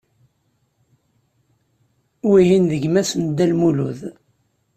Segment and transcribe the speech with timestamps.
[2.29, 3.99] Wihin d gma-s n Dda Lmulud.